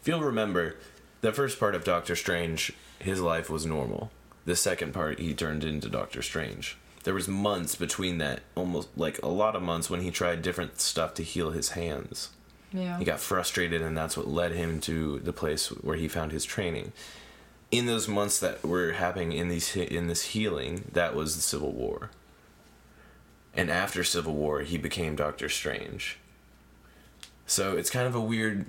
[0.00, 0.76] If you'll remember,
[1.20, 4.10] the first part of Doctor Strange, his life was normal.
[4.44, 6.76] The second part, he turned into Doctor Strange.
[7.04, 10.80] There was months between that, almost like a lot of months when he tried different
[10.80, 12.30] stuff to heal his hands.
[12.72, 12.98] Yeah.
[12.98, 16.44] He got frustrated, and that's what led him to the place where he found his
[16.44, 16.92] training.
[17.70, 21.72] In those months that were happening in these in this healing, that was the Civil
[21.72, 22.10] War.
[23.54, 26.18] And after Civil War, he became Doctor Strange.
[27.46, 28.66] So it's kind of a weird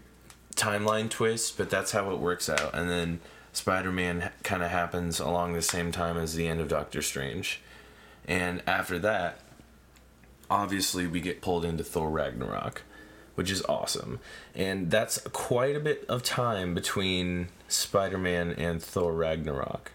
[0.59, 2.73] timeline twist, but that's how it works out.
[2.73, 3.19] And then
[3.53, 7.61] Spider Man kind of happens along the same time as the end of Doctor Strange.
[8.27, 9.39] And after that,
[10.49, 12.83] obviously, we get pulled into Thor Ragnarok,
[13.35, 14.19] which is awesome.
[14.53, 19.91] And that's quite a bit of time between Spider Man and Thor Ragnarok.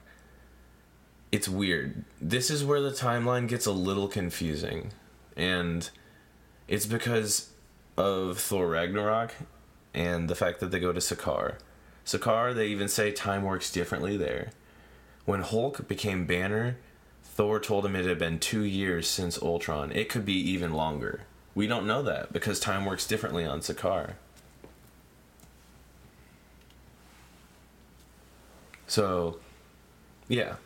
[1.31, 2.05] It's weird.
[2.21, 4.93] This is where the timeline gets a little confusing.
[5.37, 5.89] And
[6.69, 7.51] it's because
[7.97, 9.33] of Thor Ragnarok
[9.95, 11.55] and the fact that they go to Sakaar.
[12.05, 14.51] Sakaar, they even say time works differently there.
[15.25, 16.77] When Hulk became Banner,
[17.23, 19.91] Thor told him it had been two years since Ultron.
[19.93, 21.23] It could be even longer.
[21.55, 24.15] We don't know that because time works differently on Sakaar.
[28.87, 29.39] So,
[30.29, 30.57] yeah.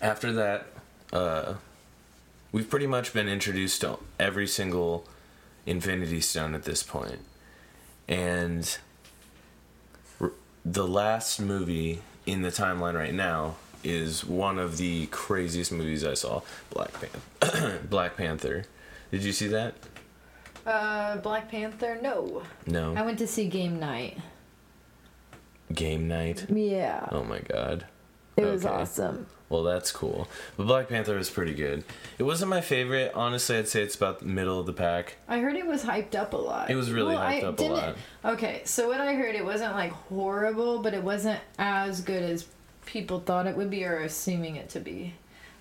[0.00, 0.66] After that,
[1.12, 1.54] uh,
[2.50, 5.06] we've pretty much been introduced to every single
[5.66, 7.20] Infinity Stone at this point.
[8.08, 8.78] And
[10.64, 16.14] the last movie in the timeline right now is one of the craziest movies I
[16.14, 16.90] saw Black,
[17.40, 18.64] Pan- Black Panther.
[19.10, 19.74] Did you see that?
[20.64, 21.98] Uh, Black Panther?
[22.00, 22.42] No.
[22.66, 22.94] No.
[22.94, 24.18] I went to see Game Night.
[25.74, 26.46] Game night.
[26.50, 27.08] Yeah.
[27.10, 27.86] Oh my god.
[28.36, 28.74] It was okay.
[28.74, 29.26] awesome.
[29.48, 30.28] Well, that's cool.
[30.56, 31.84] But Black Panther was pretty good.
[32.18, 33.12] It wasn't my favorite.
[33.14, 35.16] Honestly, I'd say it's about the middle of the pack.
[35.28, 36.70] I heard it was hyped up a lot.
[36.70, 37.96] It was really I hyped up a lot.
[38.24, 42.46] Okay, so what I heard, it wasn't like horrible, but it wasn't as good as
[42.86, 45.14] people thought it would be or assuming it to be.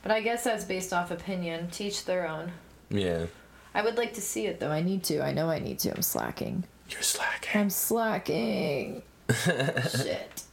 [0.03, 1.69] But I guess that's based off opinion.
[1.69, 2.53] Teach their own.
[2.89, 3.25] Yeah.
[3.73, 4.71] I would like to see it though.
[4.71, 5.21] I need to.
[5.21, 5.93] I know I need to.
[5.93, 6.63] I'm slacking.
[6.89, 7.61] You're slacking.
[7.61, 9.01] I'm slacking.
[9.33, 10.43] Shit.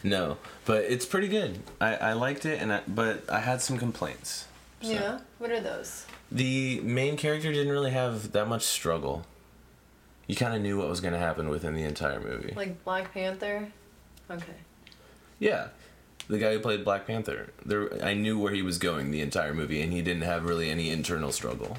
[0.04, 1.60] No, but it's pretty good.
[1.80, 4.46] I, I liked it, and I, but I had some complaints.
[4.80, 4.92] So.
[4.92, 5.18] Yeah.
[5.38, 6.06] What are those?
[6.30, 9.24] The main character didn't really have that much struggle.
[10.26, 12.52] You kind of knew what was going to happen within the entire movie.
[12.54, 13.68] Like Black Panther?
[14.30, 14.54] Okay.
[15.38, 15.68] Yeah,
[16.28, 17.50] the guy who played Black Panther.
[17.64, 20.68] There, I knew where he was going the entire movie, and he didn't have really
[20.68, 21.78] any internal struggle.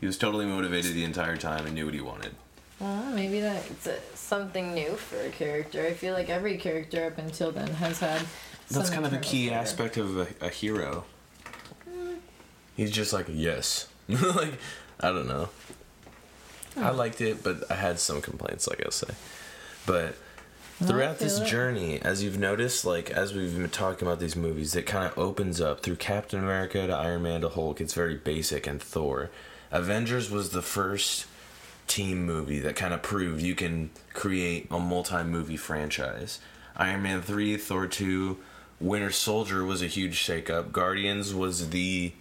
[0.00, 2.34] He was totally motivated the entire time and knew what he wanted.
[2.80, 5.86] Well, maybe that's something new for a character.
[5.86, 8.22] I feel like every character up until then has had.
[8.70, 11.04] That's kind of a key aspect of a, a hero.
[11.88, 12.16] Mm.
[12.76, 14.58] He's just like yes, like
[15.00, 15.50] I don't know.
[16.76, 16.96] I hmm.
[16.96, 19.14] liked it, but I had some complaints, like I say.
[19.86, 20.16] But
[20.82, 21.46] throughout this it.
[21.46, 25.16] journey, as you've noticed, like as we've been talking about these movies, it kind of
[25.16, 27.80] opens up through Captain America to Iron Man to Hulk.
[27.80, 29.30] It's very basic and Thor.
[29.70, 31.26] Avengers was the first
[31.86, 36.40] team movie that kind of proved you can create a multi-movie franchise.
[36.76, 38.38] Iron Man 3, Thor 2,
[38.80, 40.72] Winter Soldier was a huge shakeup.
[40.72, 42.12] Guardians was the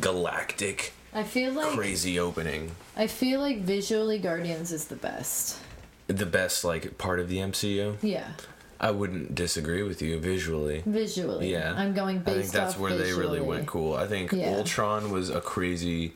[0.00, 2.72] galactic I feel like crazy opening.
[2.96, 5.60] I feel like visually Guardians is the best.
[6.08, 7.96] The best like part of the MCU.
[8.02, 8.32] Yeah,
[8.80, 10.82] I wouldn't disagree with you visually.
[10.84, 11.50] visually.
[11.50, 11.72] Yeah.
[11.76, 13.94] I'm going based I think that's where they really went cool.
[13.94, 14.56] I think Yeah.
[14.56, 16.12] Ultron was a crazy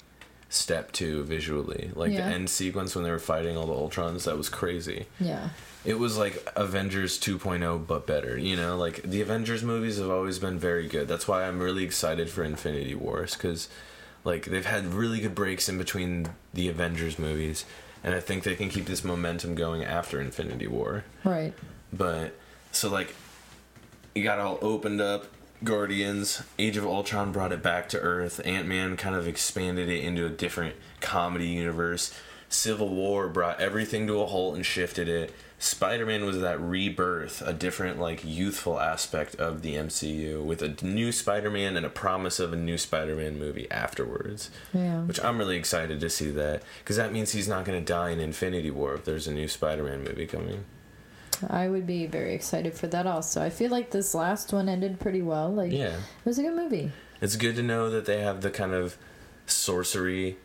[0.48, 1.90] step too visually.
[1.94, 2.28] Like Yeah.
[2.28, 5.06] the end sequence when they were fighting all the Ultrons, that was crazy.
[5.20, 5.50] Yeah,
[5.84, 8.76] It was like Avengers 2.0 but better, you know?
[8.76, 11.06] Like the Avengers movies have always been very good.
[11.08, 13.68] That's why I'm really excited for Infinity Wars cuz
[14.24, 17.64] like they've had really good breaks in between the Avengers movies
[18.02, 21.04] and I think they can keep this momentum going after Infinity War.
[21.24, 21.52] right.
[21.92, 22.34] But
[22.72, 23.14] so like
[24.14, 25.26] you got all opened up
[25.64, 28.40] Guardians, Age of Ultron brought it back to Earth.
[28.44, 32.14] Ant-Man kind of expanded it into a different comedy universe.
[32.48, 35.34] Civil War brought everything to a halt and shifted it.
[35.58, 41.10] Spider-Man was that rebirth, a different like youthful aspect of the MCU with a new
[41.10, 44.50] Spider-Man and a promise of a new Spider-Man movie afterwards.
[44.72, 45.00] Yeah.
[45.02, 48.10] Which I'm really excited to see that because that means he's not going to die
[48.10, 50.64] in Infinity War if there's a new Spider-Man movie coming.
[51.48, 53.42] I would be very excited for that also.
[53.42, 55.52] I feel like this last one ended pretty well.
[55.52, 55.94] Like Yeah.
[55.96, 56.90] it was a good movie.
[57.20, 58.96] It's good to know that they have the kind of
[59.46, 60.36] sorcery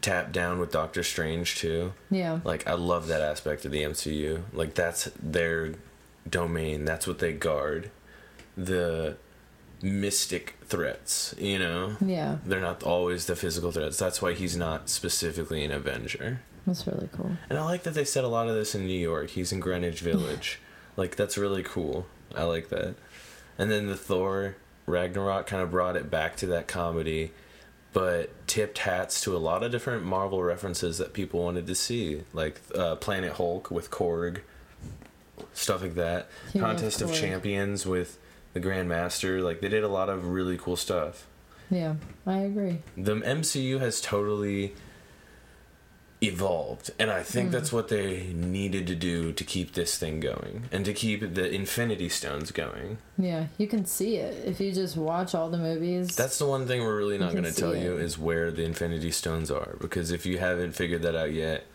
[0.00, 1.92] tapped down with Doctor Strange too.
[2.10, 2.40] Yeah.
[2.44, 4.42] Like I love that aspect of the MCU.
[4.52, 5.74] Like that's their
[6.28, 6.84] domain.
[6.84, 7.90] That's what they guard.
[8.56, 9.16] The
[9.82, 11.96] mystic threats, you know?
[12.00, 12.38] Yeah.
[12.44, 13.98] They're not always the physical threats.
[13.98, 16.40] That's why he's not specifically an Avenger.
[16.66, 17.30] That's really cool.
[17.48, 19.30] And I like that they said a lot of this in New York.
[19.30, 20.58] He's in Greenwich Village.
[20.96, 22.06] like that's really cool.
[22.34, 22.96] I like that.
[23.58, 27.32] And then the Thor Ragnarok kind of brought it back to that comedy,
[27.92, 32.22] but tipped hats to a lot of different Marvel references that people wanted to see,
[32.32, 34.40] like uh, Planet Hulk with Korg,
[35.52, 36.28] stuff like that.
[36.52, 38.18] He Contest of Champions with
[38.52, 39.42] the Grandmaster.
[39.42, 41.26] Like they did a lot of really cool stuff.
[41.70, 41.94] Yeah,
[42.26, 42.78] I agree.
[42.96, 44.74] The MCU has totally
[46.22, 47.76] evolved, and I think that's hmm.
[47.76, 52.08] what they needed to do to keep this thing going and to keep the Infinity
[52.08, 52.98] Stones going.
[53.18, 56.16] Yeah, you can see it if you just watch all the movies.
[56.16, 59.10] That's the one thing we're really not going to tell you is where the Infinity
[59.10, 59.76] Stones are.
[59.80, 61.66] Because if you haven't figured that out yet,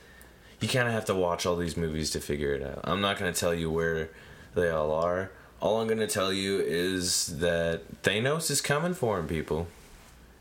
[0.60, 2.82] you kind of have to watch all these movies to figure it out.
[2.84, 4.10] I'm not going to tell you where
[4.56, 5.32] they all are.
[5.60, 9.68] All I'm going to tell you is that Thanos is coming for him, people.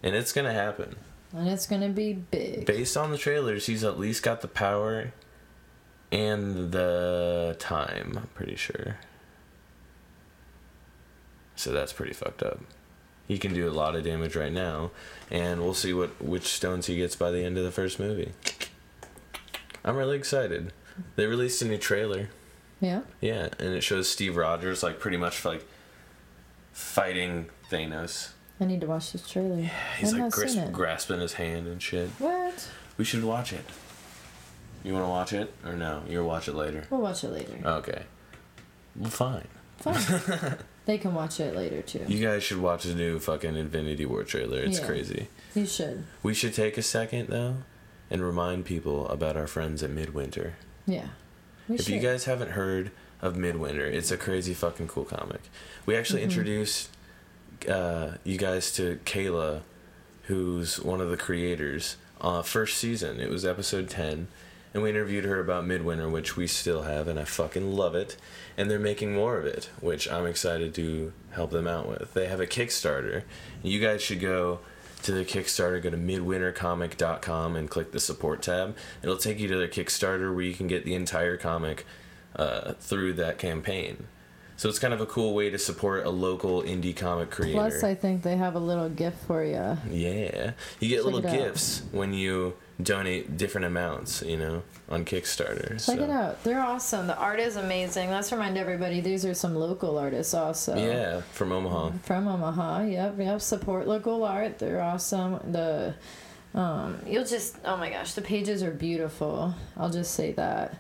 [0.03, 0.97] And it's going to happen.
[1.33, 2.67] And it's gonna be big.
[2.67, 5.13] Based on the trailers, he's at least got the power
[6.13, 8.99] and the time, I'm pretty sure.
[11.55, 12.61] So that's pretty fucked up.
[13.29, 14.91] He can do a lot of damage right now,
[15.31, 18.33] and we'll see what which stones he gets by the end of the first movie.
[19.85, 20.73] I'm really excited.
[21.17, 22.31] They released a new trailer.
[22.81, 25.67] Yeah, Yeah, and it shows Steve Rogers like pretty much like
[26.73, 28.31] fighting Thanos.
[28.61, 29.69] I need to watch this trailer.
[29.99, 32.11] He's I've like gris- grasping his hand and shit.
[32.19, 32.69] What?
[32.99, 33.65] We should watch it.
[34.85, 36.03] You want to watch it or no?
[36.09, 36.85] You'll watch it later.
[36.91, 37.59] We'll watch it later.
[37.65, 38.03] Okay.
[38.97, 39.49] Well, fine.
[39.79, 40.57] Fine.
[40.87, 42.05] they can watch it later too.
[42.07, 44.59] You guys should watch the new fucking Infinity War trailer.
[44.61, 44.87] It's Yeah.
[44.87, 45.29] crazy.
[45.55, 46.05] You should.
[46.23, 47.57] We should take a second though
[48.11, 50.55] and remind people about our friends at Midwinter.
[50.87, 51.09] Yeah.
[51.69, 51.95] We if should.
[51.95, 52.91] you guys haven't heard
[53.23, 55.41] of Midwinter, it's a crazy fucking cool comic.
[55.87, 56.31] We actually Mm-hmm.
[56.31, 56.89] introduced
[57.69, 59.63] uh, you guys to Kayla,
[60.25, 61.97] who's one of the creators.
[62.21, 64.29] Uh, first season, it was episode ten,
[64.73, 68.17] and we interviewed her about Midwinter, which we still have, and I fucking love it.
[68.57, 72.13] And they're making more of it, which I'm excited to help them out with.
[72.15, 73.23] They have a Kickstarter.
[73.63, 74.61] You guys should go
[75.03, 78.77] to their Kickstarter, go to midwintercomic.com and click the support tab.
[79.03, 81.87] It'll take you to their Kickstarter where you can get the entire comic
[82.37, 84.07] uh, through that campaign.
[84.61, 87.55] So it's kind of a cool way to support a local indie comic creator.
[87.55, 89.79] Plus, I think they have a little gift for you.
[89.91, 91.33] yeah, you get Check little it out.
[91.33, 95.71] gifts when you donate different amounts, you know, on Kickstarter.
[95.71, 96.05] Check so.
[96.05, 96.45] it out.
[96.45, 97.07] They're awesome.
[97.07, 98.11] The art is amazing.
[98.11, 100.77] Let's remind everybody these are some local artists also.
[100.77, 101.93] Yeah, from Omaha.
[102.03, 102.83] From Omaha.
[102.83, 103.41] Yep, yep.
[103.41, 104.59] Support local art.
[104.59, 105.41] They're awesome.
[105.53, 105.95] The
[106.53, 109.55] um you'll just oh my gosh, the pages are beautiful.
[109.79, 110.77] I'll just say that.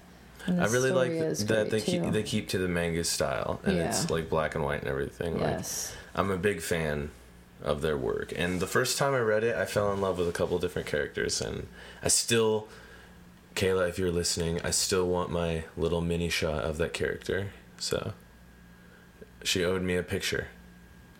[0.48, 3.60] I really like story th- is that they keep they keep to the manga style
[3.64, 5.34] and it's like black and white and everything.
[5.34, 5.94] Like Yes.
[6.14, 7.10] I'm a big fan
[7.62, 8.32] of their work.
[8.36, 10.88] And the first time I read it, I fell in love with a couple different
[10.88, 11.66] characters and
[12.02, 12.68] I still
[13.54, 17.48] Kayla, if you're listening, I still want my little mini shot of that character.
[17.78, 18.12] So
[19.42, 20.48] she owed me a picture.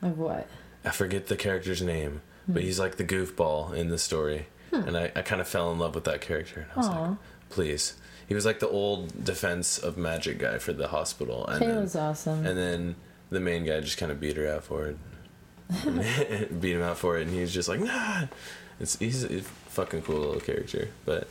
[0.03, 0.47] Of what?
[0.85, 2.55] I forget the character's name, Hmm.
[2.55, 4.47] but he's like the goofball in the story.
[4.73, 6.61] And I, I kind of fell in love with that character.
[6.61, 7.09] And I was Aw.
[7.09, 7.19] like,
[7.51, 7.95] please.
[8.31, 11.45] He was like the old defense of magic guy for the hospital.
[11.49, 12.47] And then, Kayla's awesome.
[12.47, 12.95] and then
[13.29, 14.97] the main guy just kind of beat her out for it.
[16.61, 18.27] beat him out for it, and he's just like, nah.
[18.79, 20.91] It's he's a fucking cool little character.
[21.05, 21.27] But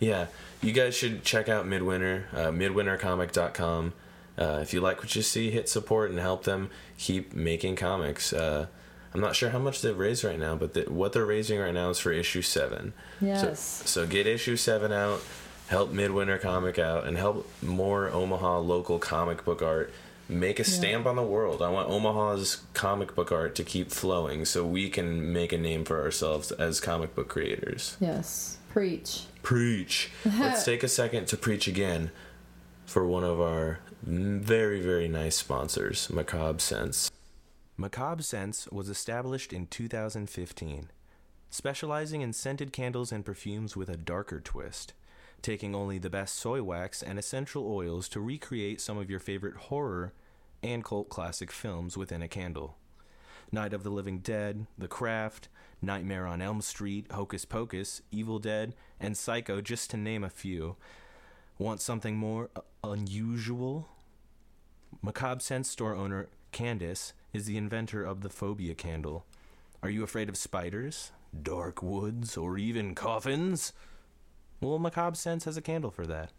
[0.00, 0.26] yeah,
[0.60, 3.92] you guys should check out Midwinter, uh, midwintercomic.com.
[4.36, 6.68] Uh, if you like what you see, hit support and help them
[6.98, 8.32] keep making comics.
[8.32, 8.66] Uh,
[9.14, 11.72] I'm not sure how much they've raised right now, but the, what they're raising right
[11.72, 12.92] now is for issue seven.
[13.20, 13.84] yes.
[13.86, 15.22] So, so get issue seven out,
[15.68, 19.92] help Midwinter Comic out, and help more Omaha local comic book art
[20.28, 21.60] make a stamp on the world.
[21.62, 25.84] I want Omaha's comic book art to keep flowing so we can make a name
[25.84, 27.96] for ourselves as comic book creators.
[28.00, 28.58] yes.
[28.70, 29.26] Preach.
[29.44, 30.10] Preach.
[30.24, 32.10] Let's take a second to preach again
[32.86, 37.08] for one of our very, very nice sponsors, Macabre Scents.
[37.76, 40.88] Macabre Scents was established in 2015,
[41.50, 44.92] specializing in scented candles and perfumes with a darker twist,
[45.44, 49.54] taking only the best soy wax and essential oils to recreate some of your favorite
[49.54, 50.14] horror
[50.62, 52.78] and cult classic films within a candle.
[53.52, 55.48] Night of the Living Dead, The Craft,
[55.82, 60.76] Nightmare on Elm Street, Hocus Pocus, Evil Dead, and Psycho, just to name a few.
[61.58, 62.48] Want something more
[62.82, 63.88] unusual?
[65.02, 69.26] Macabre Scents store owner Candace is the inventor of the Phobia candle.
[69.82, 73.74] Are you afraid of spiders, dark woods, or even coffins?
[74.60, 76.32] Well, Macabre Scents has a candle for that,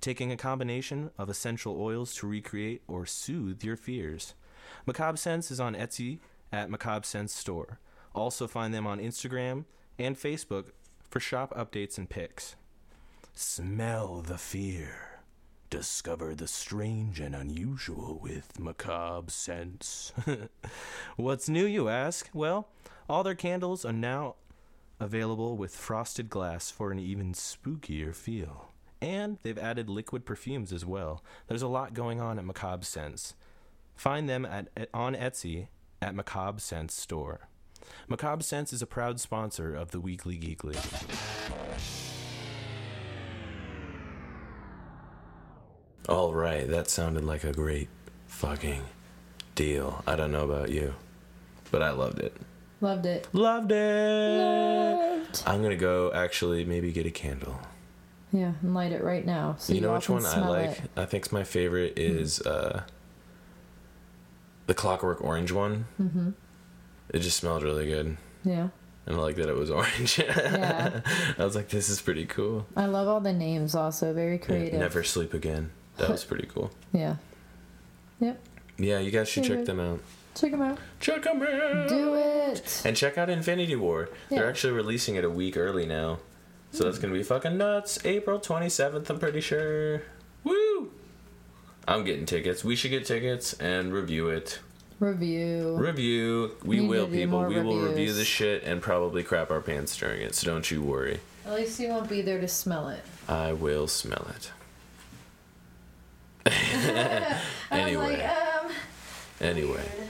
[0.00, 4.34] taking a combination of essential oils to recreate or soothe your fears.
[4.86, 6.18] Macabre Scents is on Etsy
[6.52, 7.78] at Macabre Scents Store.
[8.14, 9.64] Also find them on Instagram
[9.98, 10.70] and Facebook
[11.08, 12.56] for shop updates and pics.
[13.34, 15.20] Smell the fear.
[15.70, 20.12] Discover the strange and unusual with Macabre Scents.
[21.16, 22.30] What's new, you ask?
[22.32, 22.68] Well,
[23.08, 24.36] all their candles are now
[25.00, 28.70] available with frosted glass for an even spookier feel.
[29.00, 31.22] And they've added liquid perfumes as well.
[31.46, 33.34] There's a lot going on at Macabre Scents.
[33.94, 35.68] Find them at, at on Etsy
[36.02, 37.48] at Macabre Scents store.
[38.08, 40.76] Macabre Scents is a proud sponsor of the Weekly Geekly.
[46.08, 47.88] All right, that sounded like a great
[48.26, 48.82] fucking
[49.54, 50.02] deal.
[50.06, 50.94] I don't know about you,
[51.70, 52.34] but I loved it.
[52.80, 53.26] Loved it.
[53.32, 54.38] Loved it.
[54.38, 55.42] Loved.
[55.46, 57.60] I'm gonna go actually maybe get a candle.
[58.32, 59.56] Yeah, and light it right now.
[59.58, 60.70] So you know which one I smell like?
[60.70, 60.90] it.
[60.96, 62.82] I think my favorite is uh,
[64.66, 65.86] the Clockwork Orange one.
[66.00, 66.30] Mm-hmm.
[67.14, 68.68] It just smelled really good, Yeah.
[69.06, 70.18] and I like that it was orange.
[70.18, 71.00] Yeah.
[71.38, 72.66] I was like, this is pretty cool.
[72.76, 74.12] I love all the names also.
[74.12, 74.78] Very Yeah, creative.
[74.80, 75.70] Never sleep again.
[75.96, 76.70] That was pretty cool.
[76.92, 77.16] Yeah.
[78.20, 78.40] Yep.
[78.78, 79.66] Yeah, you guys should check Mhm.
[79.66, 80.00] them out.
[80.38, 80.78] Check them out.
[81.00, 81.88] Check them out.
[81.88, 82.82] Do it.
[82.84, 84.08] And check out Infinity War.
[84.30, 86.18] They're actually releasing it a week early now.
[86.70, 87.98] So that's gonna be fucking nuts.
[88.04, 90.02] April 27th, I'm pretty sure.
[90.44, 90.92] Woo!
[91.88, 92.62] I'm getting tickets.
[92.62, 94.60] We should get tickets and review it.
[95.00, 95.74] Review.
[95.76, 96.52] Review.
[96.62, 97.38] We Need to will, people.
[97.40, 100.70] more We will review the shit and probably crap our pants during it, so don't
[100.70, 101.20] you worry.
[101.46, 103.02] At least you won't be there to smell it.
[103.28, 104.50] I will smell it.
[107.70, 108.02] I Anyway.
[108.12, 108.70] was like, um.
[109.40, 109.78] Anyway.
[109.78, 110.08] Anyways.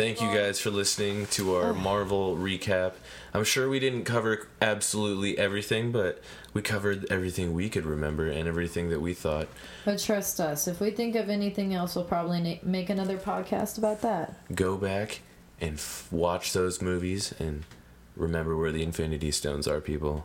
[0.00, 1.74] Thank you guys for listening to our oh.
[1.74, 2.94] Marvel recap.
[3.34, 6.22] I'm sure we didn't cover absolutely everything, but
[6.54, 9.46] we covered everything we could remember and everything that we thought.
[9.84, 13.76] But trust us, if we think of anything else, we'll probably na- make another podcast
[13.76, 14.34] about that.
[14.54, 15.20] Go back
[15.60, 17.64] and f- watch those movies and
[18.16, 20.24] remember where the Infinity Stones are, people.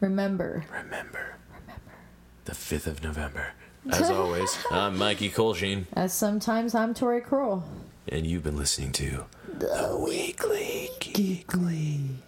[0.00, 1.38] Remember, Remember.
[1.50, 1.92] Remember.
[2.44, 3.52] The 5th of November.
[3.90, 7.64] As always, I'm Mikey Colsheen, as sometimes I'm Tori Kroll.
[8.10, 9.24] And you've been listening to
[9.58, 12.18] The Weekly Geekly.